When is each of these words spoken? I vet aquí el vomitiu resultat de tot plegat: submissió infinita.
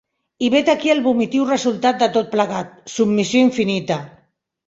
I 0.45 0.47
vet 0.53 0.69
aquí 0.71 0.91
el 0.93 1.01
vomitiu 1.07 1.43
resultat 1.49 1.99
de 2.05 2.09
tot 2.17 2.33
plegat: 2.33 2.73
submissió 2.95 3.43
infinita. 3.51 3.99